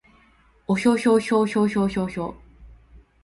[0.65, 2.33] おひょひょひょひょひょひょ